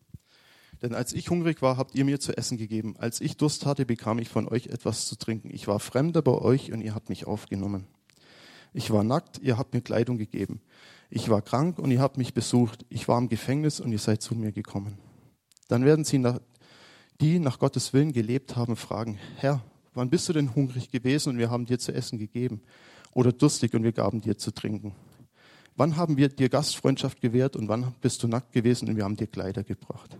[0.82, 2.94] Denn als ich hungrig war, habt ihr mir zu essen gegeben.
[2.98, 5.50] Als ich Durst hatte, bekam ich von euch etwas zu trinken.
[5.52, 7.88] Ich war Fremder bei euch und ihr habt mich aufgenommen.
[8.72, 10.60] Ich war nackt, ihr habt mir Kleidung gegeben.
[11.10, 12.84] Ich war krank und ihr habt mich besucht.
[12.88, 14.98] Ich war im Gefängnis und ihr seid zu mir gekommen.
[15.68, 16.40] Dann werden sie, nach,
[17.20, 19.62] die nach Gottes Willen gelebt haben, fragen, Herr,
[19.94, 22.60] wann bist du denn hungrig gewesen und wir haben dir zu essen gegeben?
[23.12, 24.94] Oder durstig und wir gaben dir zu trinken?
[25.76, 29.16] Wann haben wir dir Gastfreundschaft gewährt und wann bist du nackt gewesen und wir haben
[29.16, 30.16] dir Kleider gebracht?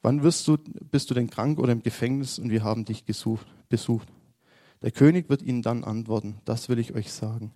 [0.00, 3.46] Wann wirst du, bist du denn krank oder im Gefängnis und wir haben dich gesucht,
[3.68, 4.08] besucht?
[4.82, 7.52] Der König wird ihnen dann antworten, das will ich euch sagen.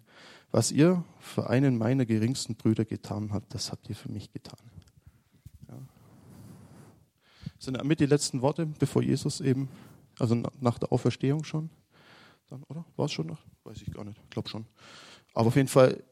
[0.50, 4.59] Was ihr für einen meiner geringsten Brüder getan habt, das habt ihr für mich getan.
[5.68, 5.78] Ja.
[7.56, 9.68] Das sind damit die letzten Worte, bevor Jesus eben,
[10.18, 11.70] also nach der Auferstehung schon,
[12.48, 12.85] dann, oder?
[12.96, 13.42] War es schon noch?
[13.64, 14.66] Weiß ich gar nicht, ich glaube schon.
[15.35, 16.02] Aber auf jeden Fall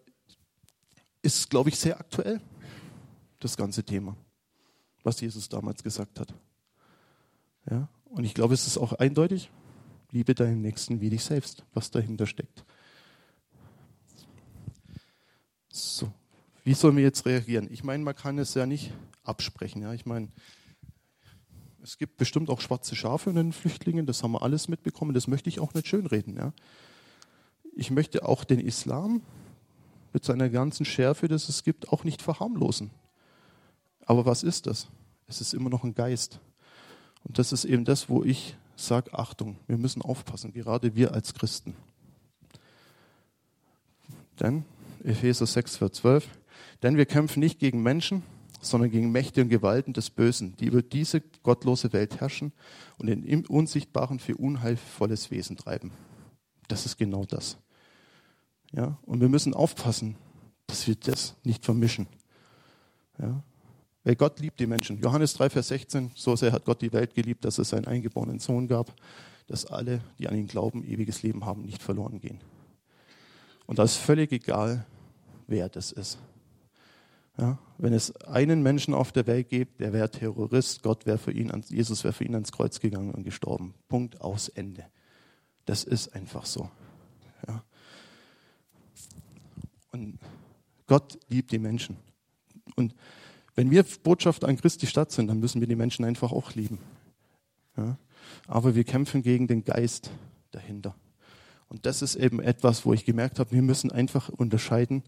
[1.23, 2.41] ist, glaube ich, sehr aktuell,
[3.41, 4.17] das ganze Thema
[5.05, 6.35] was Jesus damals gesagt hat.
[7.71, 7.89] Ja?
[8.07, 9.51] Und ich glaube, es ist auch eindeutig,
[10.11, 12.65] liebe deinen Nächsten wie dich selbst, was dahinter steckt.
[15.77, 16.13] So,
[16.63, 17.67] wie sollen wir jetzt reagieren?
[17.69, 18.93] Ich meine, man kann es ja nicht
[19.25, 19.83] absprechen.
[19.83, 19.93] Ja?
[19.93, 20.29] Ich meine,
[21.83, 25.27] es gibt bestimmt auch schwarze Schafe in den Flüchtlingen, das haben wir alles mitbekommen, das
[25.27, 26.37] möchte ich auch nicht schönreden.
[26.37, 26.53] Ja?
[27.75, 29.23] Ich möchte auch den Islam
[30.13, 32.93] mit seiner ganzen Schärfe, das es gibt, auch nicht verharmlosen.
[34.07, 34.87] Aber was ist das?
[35.27, 36.39] Es ist immer noch ein Geist.
[37.25, 41.35] Und das ist eben das, wo ich sage, Achtung, wir müssen aufpassen, gerade wir als
[41.35, 41.75] Christen.
[44.39, 44.65] Denn,
[45.05, 46.29] Epheser 6, Vers 12,
[46.83, 48.23] denn wir kämpfen nicht gegen Menschen,
[48.61, 52.53] sondern gegen Mächte und Gewalten des Bösen, die über diese gottlose Welt herrschen
[52.99, 55.93] und in Unsichtbaren für unheilvolles Wesen treiben.
[56.69, 57.59] Das ist genau das.
[58.73, 58.99] Ja?
[59.03, 60.17] Und wir müssen aufpassen,
[60.67, 62.07] dass wir das nicht vermischen.
[63.19, 63.43] Ja?
[64.05, 64.99] Weil Gott liebt die Menschen.
[65.01, 68.39] Johannes 3, Vers 16, so sehr hat Gott die Welt geliebt, dass es seinen eingeborenen
[68.39, 68.95] Sohn gab,
[69.47, 72.41] dass alle, die an ihn glauben, ewiges Leben haben, nicht verloren gehen.
[73.67, 74.87] Und da ist völlig egal,
[75.47, 76.19] wer das ist.
[77.37, 81.33] Ja, wenn es einen Menschen auf der Welt gibt, der wäre Terrorist, Gott wäre für
[81.33, 83.75] ihn, Jesus wäre für ihn ans Kreuz gegangen und gestorben.
[83.89, 84.87] Punkt aus Ende.
[85.65, 86.71] Das ist einfach so.
[87.49, 87.65] Ja.
[89.91, 90.19] Und
[90.87, 91.97] Gott liebt die Menschen.
[92.77, 92.95] Und
[93.57, 96.79] wenn wir Botschafter an Christi Stadt sind, dann müssen wir die Menschen einfach auch lieben.
[97.77, 97.99] Ja?
[98.47, 100.11] Aber wir kämpfen gegen den Geist
[100.51, 100.95] dahinter.
[101.69, 105.03] Und das ist eben etwas, wo ich gemerkt habe, wir müssen einfach unterscheiden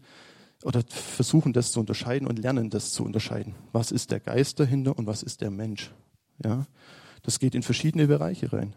[0.63, 3.55] oder versuchen, das zu unterscheiden und lernen, das zu unterscheiden.
[3.71, 5.91] Was ist der Geist dahinter und was ist der Mensch?
[6.43, 6.65] Ja?
[7.21, 8.73] Das geht in verschiedene Bereiche rein.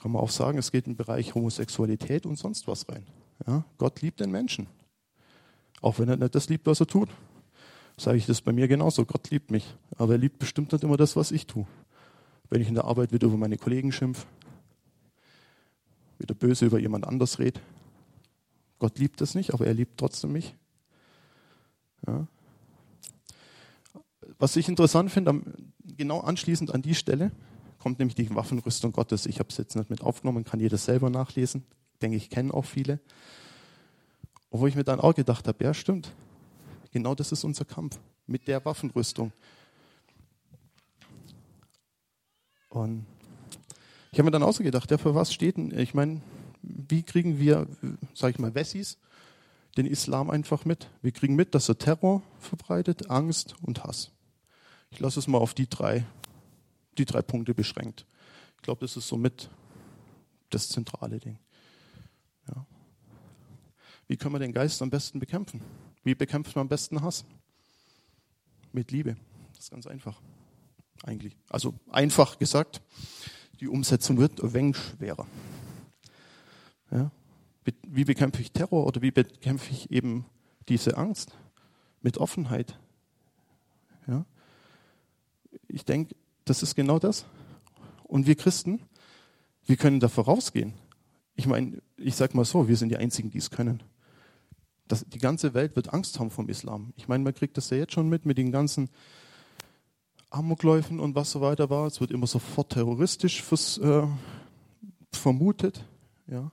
[0.00, 3.06] Kann man auch sagen, es geht in den Bereich Homosexualität und sonst was rein.
[3.46, 3.64] Ja?
[3.78, 4.68] Gott liebt den Menschen.
[5.80, 7.08] Auch wenn er nicht das liebt, was er tut
[8.00, 9.04] sage ich das bei mir genauso.
[9.04, 11.66] Gott liebt mich, aber er liebt bestimmt nicht immer das, was ich tue.
[12.48, 14.26] Wenn ich in der Arbeit wieder über meine Kollegen schimpf,
[16.20, 17.60] wieder böse über jemand anders rede.
[18.78, 20.54] Gott liebt das nicht, aber er liebt trotzdem mich.
[22.06, 22.26] Ja.
[24.38, 25.42] Was ich interessant finde,
[25.84, 27.30] genau anschließend an die Stelle
[27.78, 29.26] kommt nämlich die Waffenrüstung Gottes.
[29.26, 31.64] Ich habe es jetzt nicht mit aufgenommen, kann jeder selber nachlesen.
[32.00, 33.00] Denke ich, kennen auch viele.
[34.50, 36.12] Wo ich mir dann auch gedacht habe, ja stimmt,
[36.92, 39.32] Genau das ist unser Kampf mit der Waffenrüstung.
[42.68, 43.06] Und
[44.12, 46.20] ich habe mir dann auch so gedacht, ja, für was steht denn, ich meine,
[46.62, 47.66] wie kriegen wir,
[48.14, 48.98] sage ich mal, Wessis
[49.76, 50.88] den Islam einfach mit.
[51.00, 54.10] Wir kriegen mit, dass er Terror verbreitet, Angst und Hass.
[54.90, 56.04] Ich lasse es mal auf die drei,
[56.98, 58.06] die drei Punkte beschränkt.
[58.56, 59.48] Ich glaube, das ist somit
[60.50, 61.38] das zentrale Ding.
[62.48, 62.66] Ja.
[64.08, 65.62] Wie können wir den Geist am besten bekämpfen?
[66.02, 67.24] Wie bekämpft man am besten Hass?
[68.72, 69.16] Mit Liebe.
[69.54, 70.20] Das ist ganz einfach.
[71.04, 71.36] Eigentlich.
[71.48, 72.82] Also einfach gesagt.
[73.60, 75.26] Die Umsetzung wird ein wenig schwerer.
[76.90, 77.10] Ja.
[77.86, 80.24] Wie bekämpfe ich Terror oder wie bekämpfe ich eben
[80.68, 81.36] diese Angst?
[82.02, 82.78] Mit Offenheit.
[84.06, 84.24] Ja.
[85.68, 87.26] Ich denke, das ist genau das.
[88.04, 88.80] Und wir Christen,
[89.66, 90.72] wir können da vorausgehen.
[91.36, 93.82] Ich meine, ich sage mal so, wir sind die Einzigen, die es können.
[94.88, 96.94] Das, die ganze Welt wird Angst haben vom Islam.
[96.96, 98.88] Ich meine, man kriegt das ja jetzt schon mit, mit den ganzen
[100.30, 101.86] Amokläufen und was so weiter war.
[101.86, 104.06] Es wird immer sofort terroristisch fürs, äh,
[105.12, 105.84] vermutet.
[106.26, 106.50] Ja.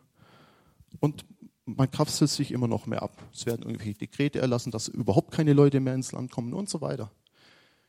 [0.99, 1.25] Und
[1.65, 3.21] man kapselt sich immer noch mehr ab.
[3.33, 6.81] Es werden irgendwelche Dekrete erlassen, dass überhaupt keine Leute mehr ins Land kommen und so
[6.81, 7.11] weiter.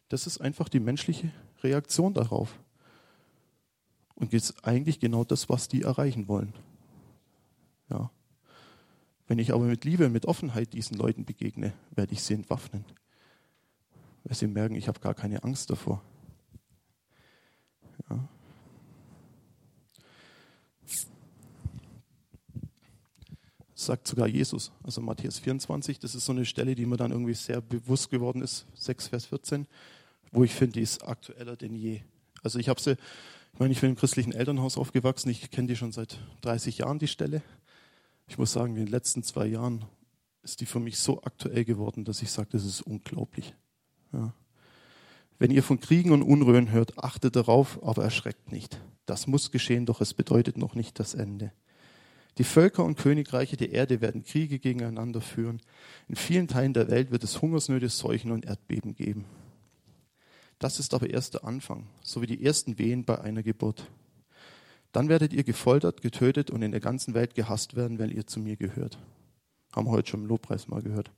[0.08, 1.30] Das ist einfach die menschliche
[1.62, 2.58] Reaktion darauf.
[4.14, 6.52] Und ist eigentlich genau das, was die erreichen wollen.
[7.88, 8.10] Ja.
[9.28, 12.84] Wenn ich aber mit Liebe, mit Offenheit diesen Leuten begegne, werde ich sie entwaffnen.
[14.28, 16.02] Weil sie merken, ich habe gar keine Angst davor.
[18.08, 18.28] Ja.
[23.74, 27.32] sagt sogar Jesus, also Matthäus 24, das ist so eine Stelle, die mir dann irgendwie
[27.32, 29.66] sehr bewusst geworden ist, 6 Vers 14,
[30.30, 32.02] wo ich finde, die ist aktueller denn je.
[32.42, 32.98] Also ich habe sie,
[33.54, 36.98] ich meine, ich bin im christlichen Elternhaus aufgewachsen, ich kenne die schon seit 30 Jahren,
[36.98, 37.40] die Stelle.
[38.26, 39.86] Ich muss sagen, in den letzten zwei Jahren
[40.42, 43.54] ist die für mich so aktuell geworden, dass ich sage, das ist unglaublich.
[44.12, 44.32] Ja.
[45.38, 48.80] Wenn ihr von Kriegen und Unruhen hört, achtet darauf, aber erschreckt nicht.
[49.06, 51.52] Das muss geschehen, doch es bedeutet noch nicht das Ende.
[52.38, 55.60] Die Völker und Königreiche der Erde werden Kriege gegeneinander führen.
[56.08, 59.24] In vielen Teilen der Welt wird es Hungersnöte, Seuchen und Erdbeben geben.
[60.58, 63.88] Das ist aber erst der Anfang, so wie die ersten Wehen bei einer Geburt.
[64.92, 68.40] Dann werdet ihr gefoltert, getötet und in der ganzen Welt gehasst werden, weil ihr zu
[68.40, 68.98] mir gehört.
[69.74, 71.10] Haben wir heute schon im Lobpreis mal gehört.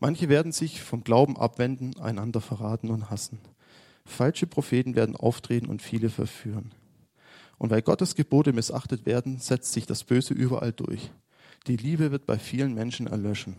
[0.00, 3.38] Manche werden sich vom Glauben abwenden, einander verraten und hassen.
[4.04, 6.72] Falsche Propheten werden auftreten und viele verführen.
[7.58, 11.10] Und weil Gottes Gebote missachtet werden, setzt sich das Böse überall durch.
[11.66, 13.56] Die Liebe wird bei vielen Menschen erlöschen.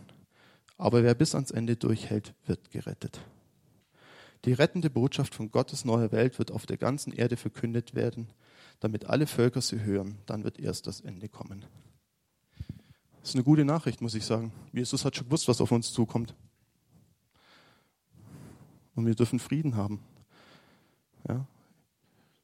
[0.78, 3.20] Aber wer bis ans Ende durchhält, wird gerettet.
[4.44, 8.28] Die rettende Botschaft von Gottes neuer Welt wird auf der ganzen Erde verkündet werden,
[8.78, 10.18] damit alle Völker sie hören.
[10.26, 11.64] Dann wird erst das Ende kommen.
[13.26, 14.52] Das ist eine gute Nachricht, muss ich sagen.
[14.72, 16.32] Jesus hat schon gewusst, was auf uns zukommt.
[18.94, 19.98] Und wir dürfen Frieden haben.
[21.28, 21.44] Ja,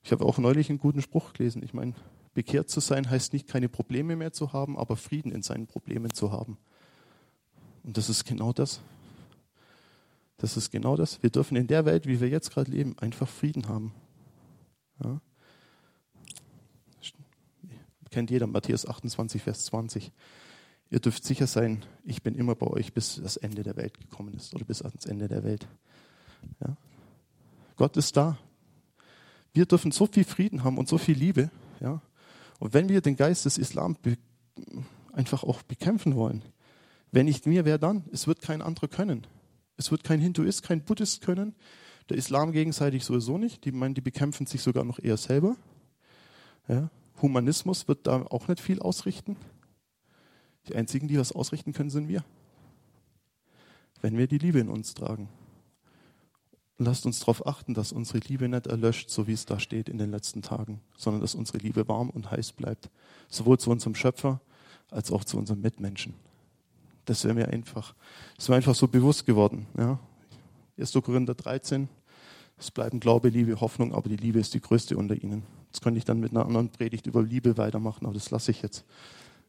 [0.02, 1.62] ich habe auch neulich einen guten Spruch gelesen.
[1.62, 1.94] Ich meine,
[2.34, 6.12] bekehrt zu sein heißt nicht, keine Probleme mehr zu haben, aber Frieden in seinen Problemen
[6.12, 6.58] zu haben.
[7.84, 8.80] Und das ist genau das.
[10.38, 11.22] Das ist genau das.
[11.22, 13.94] Wir dürfen in der Welt, wie wir jetzt gerade leben, einfach Frieden haben.
[15.04, 15.20] Ja?
[18.10, 20.10] Kennt jeder Matthäus 28, Vers 20.
[20.92, 24.34] Ihr dürft sicher sein, ich bin immer bei euch, bis das Ende der Welt gekommen
[24.34, 25.66] ist oder bis ans Ende der Welt.
[26.60, 26.76] Ja?
[27.76, 28.36] Gott ist da.
[29.54, 31.50] Wir dürfen so viel Frieden haben und so viel Liebe.
[31.80, 32.02] Ja?
[32.58, 33.96] Und wenn wir den Geist des Islam
[35.14, 36.42] einfach auch bekämpfen wollen,
[37.10, 38.04] wenn nicht wir, wer dann?
[38.12, 39.26] Es wird kein anderer können.
[39.78, 41.54] Es wird kein Hinduist, kein Buddhist können.
[42.10, 43.64] Der Islam gegenseitig sowieso nicht.
[43.64, 45.56] Die meinen, die bekämpfen sich sogar noch eher selber.
[46.68, 46.90] Ja?
[47.22, 49.38] Humanismus wird da auch nicht viel ausrichten.
[50.68, 52.24] Die einzigen, die was ausrichten können, sind wir.
[54.00, 55.28] Wenn wir die Liebe in uns tragen.
[56.78, 59.98] Lasst uns darauf achten, dass unsere Liebe nicht erlöscht, so wie es da steht in
[59.98, 62.90] den letzten Tagen, sondern dass unsere Liebe warm und heiß bleibt.
[63.28, 64.40] Sowohl zu unserem Schöpfer
[64.90, 66.14] als auch zu unseren Mitmenschen.
[67.04, 67.94] Das wäre mir einfach,
[68.36, 69.66] das wäre einfach so bewusst geworden.
[69.76, 69.98] Ja.
[70.78, 70.92] 1.
[70.94, 71.88] Korinther 13,
[72.58, 75.42] es bleiben Glaube, Liebe, Hoffnung, aber die Liebe ist die größte unter ihnen.
[75.70, 78.62] Das könnte ich dann mit einer anderen Predigt über Liebe weitermachen, aber das lasse ich
[78.62, 78.84] jetzt.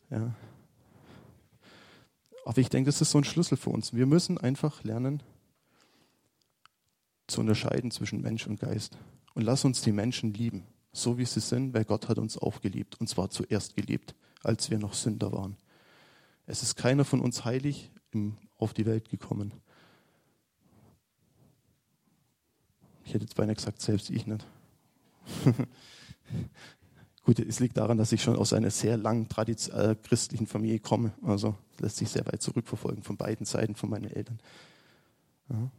[0.09, 0.33] Ja.
[2.45, 3.93] Aber ich denke, das ist so ein Schlüssel für uns.
[3.93, 5.23] Wir müssen einfach lernen,
[7.27, 8.97] zu unterscheiden zwischen Mensch und Geist.
[9.33, 12.61] Und lass uns die Menschen lieben, so wie sie sind, weil Gott hat uns auch
[12.61, 12.99] geliebt.
[12.99, 15.55] Und zwar zuerst geliebt, als wir noch Sünder waren.
[16.45, 17.91] Es ist keiner von uns heilig
[18.57, 19.53] auf die Welt gekommen.
[23.05, 24.45] Ich hätte jetzt beinahe gesagt, selbst ich nicht.
[27.23, 31.13] Gut, es liegt daran, dass ich schon aus einer sehr langen äh, christlichen Familie komme.
[31.21, 34.39] Also lässt sich sehr weit zurückverfolgen von beiden Seiten von meinen Eltern.
[35.49, 35.69] Ja.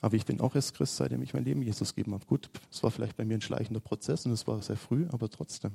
[0.00, 2.26] Aber ich bin auch erst Christ, seitdem ich mein Leben Jesus gegeben habe.
[2.26, 5.30] Gut, es war vielleicht bei mir ein schleichender Prozess und es war sehr früh, aber
[5.30, 5.72] trotzdem.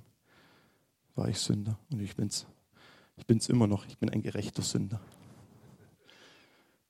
[1.15, 2.45] war ich Sünder und ich bin's.
[3.17, 3.85] Ich bin's immer noch.
[3.87, 4.99] Ich bin ein gerechter Sünder.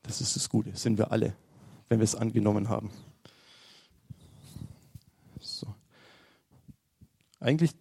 [0.03, 0.75] Das ist das Gute.
[0.75, 1.35] Sind wir alle,
[1.89, 2.89] wenn wir es angenommen haben.
[7.41, 7.71] Eigentlich,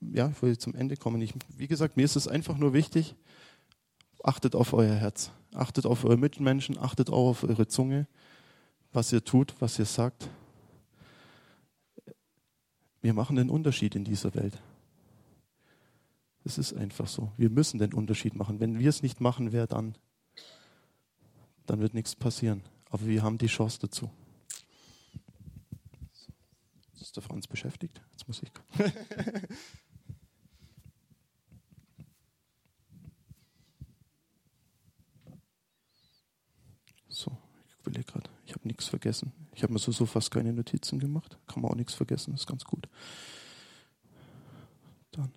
[0.00, 1.22] ja, ich will zum Ende kommen.
[1.22, 3.14] Ich, wie gesagt, mir ist es einfach nur wichtig,
[4.22, 5.30] achtet auf euer Herz.
[5.54, 8.08] Achtet auf eure Mitmenschen, achtet auch auf eure Zunge,
[8.92, 10.28] was ihr tut, was ihr sagt.
[13.00, 14.60] Wir machen den Unterschied in dieser Welt.
[16.44, 17.30] Es ist einfach so.
[17.36, 18.58] Wir müssen den Unterschied machen.
[18.58, 19.96] Wenn wir es nicht machen, wer dann?
[21.66, 22.62] Dann wird nichts passieren.
[22.90, 24.10] Aber wir haben die Chance dazu.
[27.00, 28.00] Ist der Franz beschäftigt.
[28.28, 28.52] Muss ich.
[37.08, 37.36] so,
[37.66, 38.28] ich überlege gerade.
[38.44, 39.32] Ich habe nichts vergessen.
[39.54, 41.38] Ich habe mir so, so fast keine Notizen gemacht.
[41.46, 42.86] Kann man auch nichts vergessen, ist ganz gut.
[45.12, 45.32] Dann.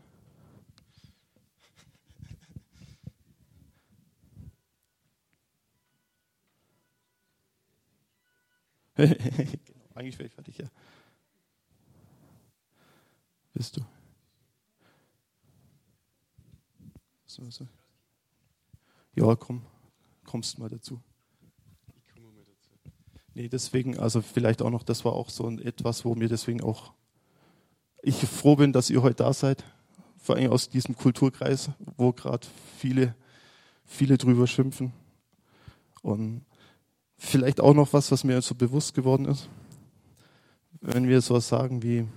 [9.95, 10.67] Eigentlich wäre ich fertig, ja.
[13.62, 13.82] Bist du?
[17.28, 17.67] So, so.
[19.13, 19.62] Ja, komm,
[20.26, 21.00] kommst mal dazu.
[23.36, 26.91] Nee, deswegen, also vielleicht auch noch, das war auch so etwas, wo mir deswegen auch
[28.02, 29.63] ich froh bin, dass ihr heute da seid.
[30.17, 32.47] Vor allem aus diesem Kulturkreis, wo gerade
[32.80, 33.13] viele,
[33.86, 34.91] viele drüber schimpfen.
[36.02, 36.47] Und
[37.15, 39.50] vielleicht auch noch was, was mir so bewusst geworden ist.
[40.82, 42.08] Wenn wir so sagen wie,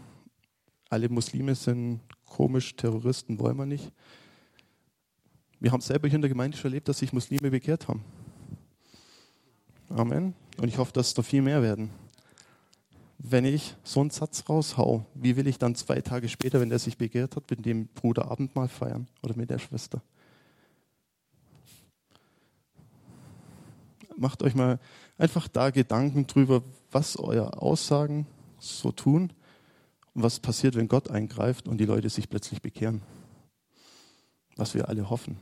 [0.94, 3.90] alle Muslime sind komisch, Terroristen wollen wir nicht.
[5.59, 8.04] Wir haben selber hier in der Gemeinde schon erlebt, dass sich Muslime bekehrt haben.
[9.88, 10.35] Amen.
[10.57, 11.90] Und ich hoffe, dass es noch viel mehr werden.
[13.18, 16.78] Wenn ich so einen Satz raushau, wie will ich dann zwei Tage später, wenn der
[16.78, 20.00] sich begehrt hat, mit dem Bruder Abendmahl feiern oder mit der Schwester?
[24.16, 24.78] Macht euch mal
[25.18, 28.28] einfach da Gedanken drüber, was eure Aussagen
[28.61, 29.33] so tun
[30.14, 33.03] was passiert, wenn Gott eingreift und die Leute sich plötzlich bekehren.
[34.57, 35.37] Was wir alle hoffen.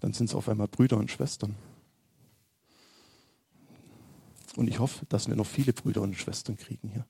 [0.00, 1.54] Dann sind es auf einmal Brüder und Schwestern.
[4.56, 7.06] Und ich hoffe, dass wir noch viele Brüder und Schwestern kriegen hier.